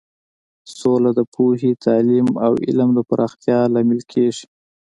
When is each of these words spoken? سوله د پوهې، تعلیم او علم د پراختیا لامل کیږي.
سوله 0.77 1.09
د 1.17 1.21
پوهې، 1.33 1.71
تعلیم 1.85 2.27
او 2.45 2.53
علم 2.65 2.89
د 2.97 2.99
پراختیا 3.09 3.59
لامل 3.73 4.01
کیږي. 4.11 4.45